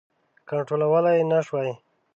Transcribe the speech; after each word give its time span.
کنټرولولای 0.49 1.17
نه 1.31 1.39
شوای. 1.47 1.71